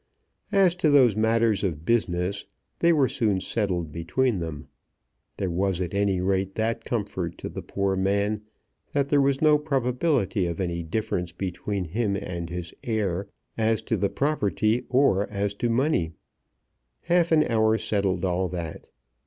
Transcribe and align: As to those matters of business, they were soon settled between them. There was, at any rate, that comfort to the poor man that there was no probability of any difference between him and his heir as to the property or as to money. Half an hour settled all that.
As 0.51 0.73
to 0.77 0.89
those 0.89 1.15
matters 1.15 1.63
of 1.63 1.85
business, 1.85 2.47
they 2.79 2.91
were 2.91 3.07
soon 3.07 3.39
settled 3.39 3.91
between 3.91 4.39
them. 4.39 4.65
There 5.37 5.51
was, 5.51 5.79
at 5.79 5.93
any 5.93 6.19
rate, 6.21 6.55
that 6.55 6.83
comfort 6.83 7.37
to 7.37 7.49
the 7.49 7.61
poor 7.61 7.95
man 7.95 8.41
that 8.93 9.09
there 9.09 9.21
was 9.21 9.43
no 9.43 9.59
probability 9.59 10.47
of 10.47 10.59
any 10.59 10.81
difference 10.81 11.31
between 11.31 11.85
him 11.85 12.15
and 12.19 12.49
his 12.49 12.73
heir 12.83 13.27
as 13.59 13.83
to 13.83 13.95
the 13.95 14.09
property 14.09 14.87
or 14.89 15.29
as 15.29 15.53
to 15.53 15.69
money. 15.69 16.13
Half 17.01 17.31
an 17.31 17.43
hour 17.43 17.77
settled 17.77 18.25
all 18.25 18.47
that. 18.49 18.87